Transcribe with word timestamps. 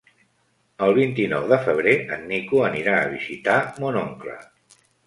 El 0.85 0.93
vint-i-nou 0.99 1.45
de 1.53 1.59
febrer 1.67 1.95
en 2.17 2.27
Nico 2.35 2.65
anirà 2.73 2.99
a 2.99 3.07
visitar 3.17 3.63
mon 3.85 4.05
oncle. 4.07 4.43